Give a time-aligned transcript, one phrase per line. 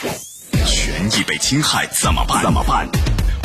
[0.00, 2.42] 权益被侵害怎么办？
[2.42, 2.88] 怎么办？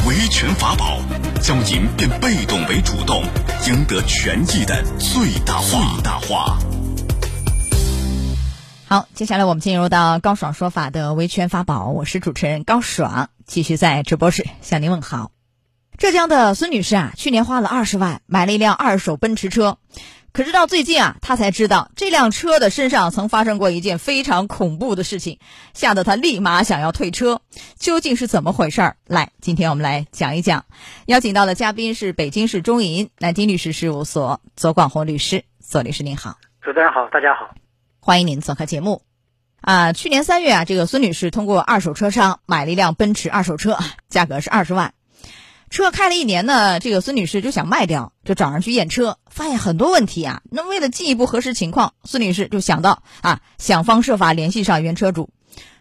[0.08, 1.02] 维权法宝，
[1.42, 3.24] 将您变被动为主动，
[3.68, 5.94] 赢得权益的最大化。
[5.94, 6.58] 最大化。
[8.88, 15.32] 好，接下来我们进入到高爽说法的维权法宝，我是主持人高爽，继续在直播室向您问好。
[15.98, 19.78] 浙江的孙女士啊，去年花了二十万买了一辆二手奔驰车。
[20.36, 25.40] 可是到最近啊，他才知道这辆车的身上曾发生过一件非常恐怖的事情，
[25.74, 27.40] 吓得他立马想要退车。
[27.80, 28.98] 究竟是怎么回事儿？
[29.08, 30.66] 来，今天我们来讲一讲。
[31.06, 36.38] 邀请到的嘉宾是北京市中银南京律师事务所左广红律师，左律师您好。
[36.62, 37.56] 主持人好，大家好，
[38.02, 39.04] 欢迎您做客节目。
[39.62, 43.78] 啊，去年三月啊，这个孙女士通过二手车商买了一辆奔驰二手车，
[44.10, 44.95] 价格是二十万。
[45.76, 50.42] 车开了一年呢，这个孙女士就想卖掉，就找人去验车，发现很多问题啊。
[50.50, 55.32] 那为了进一步核实情况，孙女士就想到啊，想方设法联系上原车主，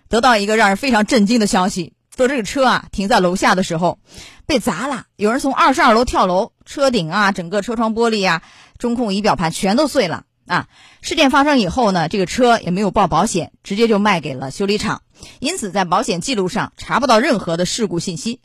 [0.09, 4.01] 得到一个让人非常震惊的消息：说这个车啊停在楼下的时候
[4.47, 8.43] 被砸了，有人从二十二楼跳楼，车顶啊、整个车窗玻璃啊、
[8.79, 10.67] 中控仪表盘全都碎了啊。
[11.03, 15.03] 事件发生以后呢，这个车也没有报保险，直接就卖给了修理厂，
[15.39, 18.41] 因此在保险记录上查不到任何的事故信息。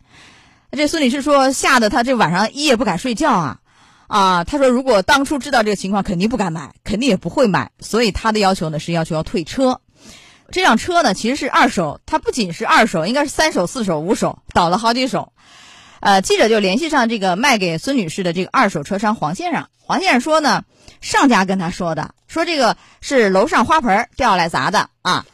[0.72, 3.60] 这孙女士说，吓得她这晚上一夜不敢睡觉啊，
[4.08, 9.82] 啊，她说如果当初知道这个情况，肯定不敢买，肯定也不会买，所以她的要求呢是要求要退车。
[10.52, 15.34] 这辆车呢其实是二手，它不仅是二手，应该是三手、四手、五手，倒了好几手。
[16.02, 20.64] 呃，记者就联系上这个卖给孙女士的这个二手车商黄先生，黄先生说呢，
[21.02, 25.26] 上家跟他说的，说这个是楼上花盆掉下来砸的啊。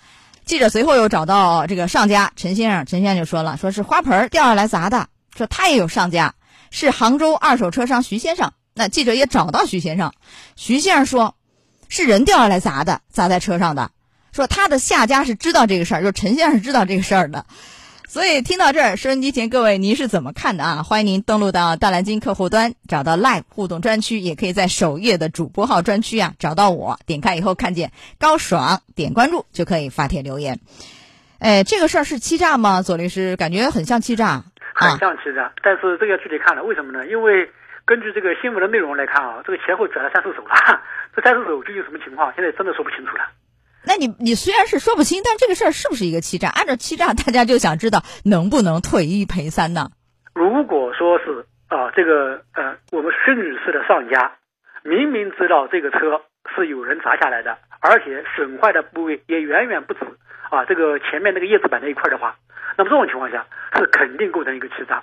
[0.46, 5.08] 记者随后又找到这个上家陈先生，陈先生就说了，说是花盆掉下来砸的。
[5.36, 6.34] 说他也有上家，
[6.72, 8.54] 是杭州二手车商徐先生。
[8.74, 10.12] 那记者也找到徐先生，
[10.56, 11.36] 徐先生说，
[11.90, 13.92] 是人掉下来砸的，砸在车上的。
[14.32, 17.46] 说他的下家是知道这个事儿，就陈先生是知道这个事儿的。
[18.08, 20.84] 所以听到这儿，收音机前各位，您是怎么看的啊？
[20.84, 30.60] 欢迎您登录到大蓝鲸客户端，找到 Live 互动专区，也可以在首页的主播号专区啊找到我，点开以后看见高爽，点关注就可以发帖留言。
[31.40, 32.82] 哎，这个事儿是欺诈吗？
[32.82, 34.46] 左律师感觉很像欺诈。
[34.76, 37.08] 很像欺诈，但是这个具体看了，为什么呢？
[37.08, 37.50] 因为
[37.86, 40.82] 根据这个新闻的内容来看啊，这个前后转了三四手了，
[41.16, 43.24] 这三四手究竟什么情况，现在真的说不清楚了。
[43.88, 46.50] 那你你虽然是说不清，但这个事儿是不是一个欺诈？
[46.50, 49.92] 按照欺诈，大家就想知道能不能退一赔三呢？
[50.34, 54.36] 如果说是啊，这个呃，我们孙女士的上家
[54.84, 56.22] 明明知道这个车
[56.56, 60.00] 是有人砸下来的，而且损坏的部位也远远不止
[60.56, 62.38] 啊，这个前面那个叶子板那一块的话。
[62.78, 63.46] 那么这种情况下
[63.78, 65.02] 是肯定构成一个欺诈，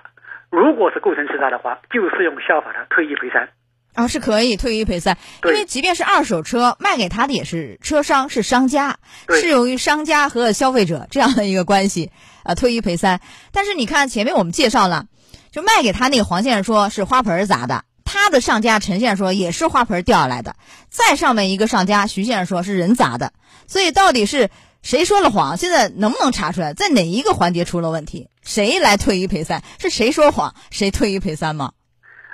[0.51, 3.49] 如果是构成欺诈的话，就适用效法的退一赔三，
[3.95, 8.99] 啊是可以退一赔三，因为即便是二手车卖给他的也是车商是商家，
[9.31, 12.11] 适用于商家和消费者这样的一个关系，
[12.45, 13.21] 啊退一赔三。
[13.53, 15.07] 但是你看前面我们介绍了，
[15.51, 20.57] 就卖给他那个黄先生说是花盆砸的，他的上家陈先生说也是花盆掉下来的，
[20.91, 23.33] 再上面一个上家徐先生说是人砸的，
[23.67, 24.51] 所以到底是。
[24.83, 25.57] 谁说了谎？
[25.57, 28.29] 现在能不能查出来，在哪一个环节出了问题？
[28.43, 29.63] 谁来退一赔三？
[29.79, 31.71] 是谁说谎，谁退一赔三吗？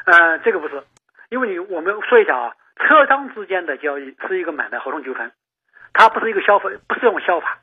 [0.07, 0.83] 呃，这个不是，
[1.29, 5.31] 因为你我们说一下啊，车商之间的交易是一个买卖合同纠纷，
[5.93, 7.61] 它不是一个消费，不适用消法。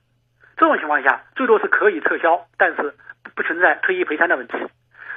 [0.55, 2.93] 这种情况下，最多是可以撤销，但是
[3.35, 4.53] 不存在退一赔三的问题。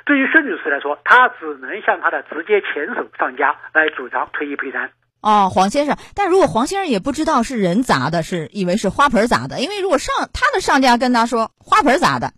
[0.07, 4.91] 对于孙女士来说，她只能向她的直接前手上家来主张退一赔三。
[5.21, 12.33] 哦，黄先生，但如果黄先生也不知道是人砸的，是以为是花盆砸的，因为如果上他的上家跟他说花盆砸的，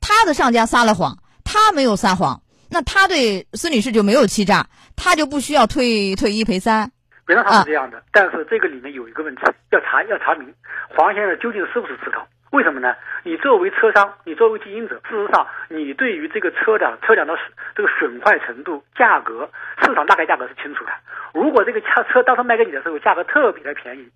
[0.00, 4.66] 他的上家撒了谎，他没有撒谎，那他对孙女士就没有欺诈，
[4.96, 6.90] 他就不需要退退一赔三。
[7.28, 10.52] 原来他是这样的，但是这个里面有一个问题，要查要查明
[10.96, 12.26] 黄先生究竟是不是持刀。
[12.56, 12.96] 为什么呢？
[13.22, 17.34] 你作为车商，你作为经营者，事实上，你对于这个车辆车辆的
[17.74, 19.50] 这个损坏程度、价格、
[19.84, 20.90] 市场大概价格是清楚的。
[21.34, 24.08] 如果这个车车当时卖给你的时候价格特别的便宜，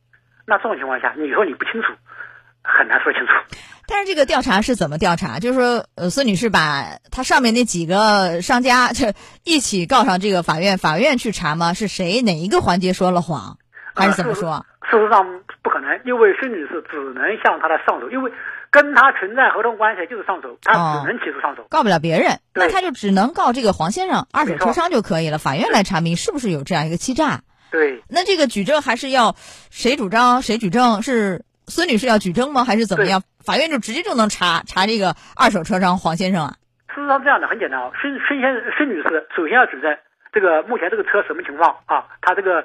[0.46, 1.92] 那这种情况下，你说你不清楚，
[2.62, 3.32] 很难说清楚。
[3.86, 5.38] 但是这个调查是怎么调查？
[5.38, 9.12] 就是说，呃，孙女士把她上面那几个商家就
[9.44, 11.74] 一起告上这个法院，法院去查吗？
[11.74, 13.58] 是谁哪一个环节说了谎，
[13.94, 14.64] 还是怎么说？
[14.90, 15.24] 事实上
[15.62, 18.32] 不可能，因为孙女士只能向他的上手，因为
[18.70, 25.38] 跟他存在合同关系就是上手，他只能起诉上手，告不了别人，那他就只能告这个黄先生二手车商就可以了。
[25.38, 27.42] 法院来查明是不是有这样一个欺诈。
[27.70, 29.36] 对，那这个举证还是要
[29.70, 31.02] 谁主张谁举证？
[31.02, 32.64] 是孙女士要举证吗？
[32.64, 33.22] 还是怎么样？
[33.44, 36.54] 法院就直接就能查查这个二手车商黄先生啊？
[36.92, 39.96] 事实上这样的很简单啊，孙孙先生孙女士首先要举证
[40.32, 42.06] 这个目前这个车什么情况啊？
[42.20, 42.64] 他这个。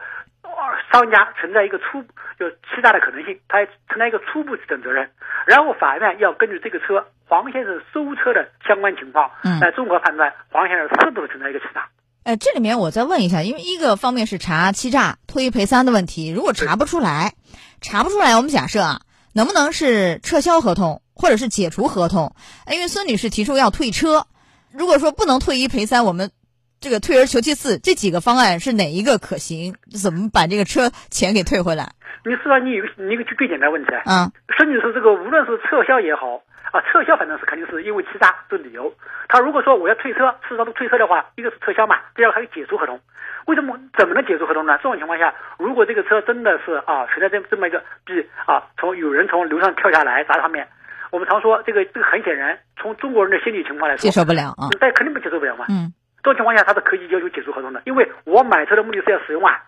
[0.92, 2.02] 商家存在一个初
[2.40, 5.10] 就欺诈的可能性，他承担一个初步指证责任，
[5.46, 9.30] 然后法院要根据这个车黄先生收车的相关情况，
[9.62, 11.88] 来综合判断黄先生是不是存在一个欺诈。
[12.24, 17.34] 呃，这里面我再问一下，因为一个方面是查欺诈、退一赔三的问题，如果查不出来，
[17.82, 19.02] 查不出来，我们假设啊，
[19.34, 22.36] 能不能是撤销合同，或者是解除合同？
[22.72, 24.26] 因为孙女士提出要退车，
[24.72, 26.32] 如果说不能退一赔三，我们。
[26.80, 29.76] 这个退而求其次，这几个方案是哪一个可行？
[29.90, 31.94] 怎么把这个车钱给退回来？
[32.26, 32.58] 你是吧？
[32.60, 34.02] 你有你一个最简单的问题啊。
[34.06, 34.32] 嗯。
[34.58, 36.42] 甚至是这个，无论是撤销也好
[36.72, 38.94] 啊，撤销反正是肯定是因为欺诈这理由。
[39.28, 43.00] 他如果说我要退车，事实上都退车的话，一个是撤销嘛，第二个还有解除合同。
[43.48, 43.78] 为什么？
[43.98, 44.78] 怎么能解除合同呢？
[44.78, 48.14] 这种情况下，如果这个车真的是啊存在这这么一个比
[48.46, 50.68] 啊，从有人从楼上跳下来砸上面，
[51.12, 54.70] 我们常说这个这个很显然，从中国人的心理情况来说，接受不了啊。
[54.80, 55.66] 但肯定不接受不了嘛。
[55.70, 55.94] 嗯。
[56.26, 59.62] 这种情况下，他是可以要求解除合同的，因为我买车的目的是要使用啊。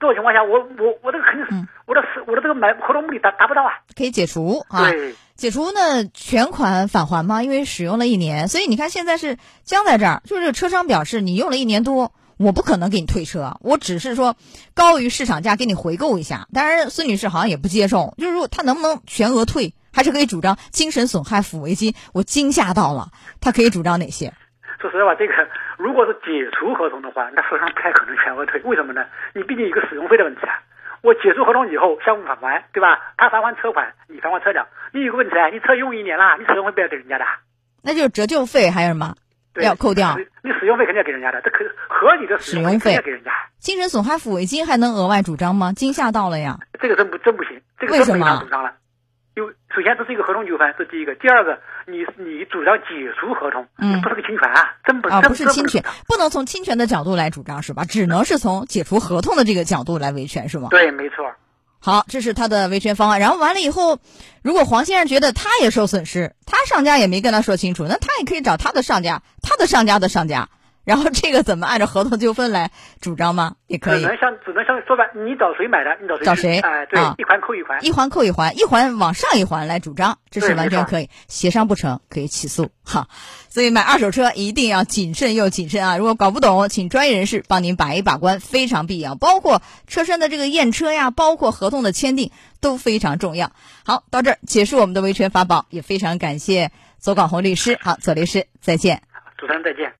[0.00, 3.70] 这种情况下，我我我这个肯定是我的使我的这个买合同目的达达不到啊。
[3.96, 4.90] 可以解除啊，
[5.36, 7.44] 解除呢全款返还吗？
[7.44, 14.34] 因为使用了一年，所以你看现在是僵在这儿，就是车商表示你用了一年多，我不可能给你退车，我只是说
[14.74, 16.48] 高于市场价给你回购一下。
[16.52, 21.94] 当然，孙女士好像也不接受，就是说她能不能全额退，还是可以主张精神损害抚慰金？
[22.14, 23.10] 我惊吓到了，
[23.40, 24.32] 她可以主张哪些？
[24.80, 25.34] 说实在话，这个
[25.80, 28.60] 如果是解除合同的话，那实际上不太可能全额退。
[28.64, 29.06] 为什么呢？
[29.32, 30.60] 你毕竟一个使用费的问题啊。
[31.00, 33.00] 我解除合同以后，相互返还，对吧？
[33.16, 34.66] 他返还车款，你返还车辆。
[34.92, 37.24] 你有个问题啊，你车用一年了，你使用费不要给人家的。
[37.82, 39.14] 那就是折旧费还有什么
[39.54, 40.14] 要扣掉？
[40.42, 43.32] 你使用费肯定要给人家的，这可合理的使用费要给人家。
[43.58, 45.72] 精神损害抚慰金还能额外主张吗？
[45.72, 46.58] 惊吓到了呀！
[46.78, 48.74] 这个真不真不行，这个真没法主张了。
[49.36, 51.14] 因为首先这是一个合同纠纷，这第一个。
[51.14, 51.58] 第二个，
[51.90, 57.84] 你你主张解除合同，嗯，不是个侵权啊，真不是啊，不是侵权，不能从侵权的角度来主张是吧？
[57.84, 60.68] 只能是从解除合同的这个角度来维权是吗？
[60.70, 61.30] 对，没错。
[61.82, 63.20] 好，这是他的维权方案。
[63.20, 63.98] 然后完了以后，
[64.42, 70.48] 如果黄先生觉得他也受损失，他上家也没跟他说清楚，那他也可以找他的上家，他的上家的上家。
[70.84, 73.56] 然后这个怎么按照合同纠纷来主张吗？
[73.66, 74.00] 也可以。
[74.00, 76.58] 只能像只能像说白，你找谁买的，你找谁找谁？
[76.60, 81.10] 哎，对，一环扣一环，一环扣一环，一环往上一环来主张，这是完全可以。
[81.28, 83.08] 协商不成可以起诉哈。
[83.48, 85.96] 所以买二手车一定要谨慎又谨慎啊！
[85.98, 89.14] 如果搞不懂，请专业人士帮您把一把关，非常必要。
[89.14, 92.30] 包括车身的这个验车呀，包括合同的签订
[92.60, 93.52] 都非常重要。
[93.84, 97.78] 好，到这儿结束我们的维权法宝，也非常感谢左广红律师。
[97.82, 99.02] 好，左律师再见。
[99.36, 99.99] 主持人再见。